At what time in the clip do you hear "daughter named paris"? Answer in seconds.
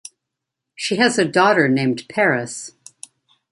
1.25-2.71